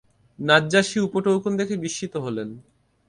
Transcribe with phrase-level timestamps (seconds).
[0.39, 2.49] নাজ্জাশী উপঢৌকন দেখে বিস্মিত হলেন।